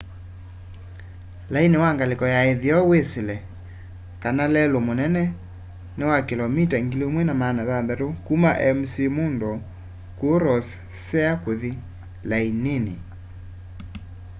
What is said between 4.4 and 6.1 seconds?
lelu munene ni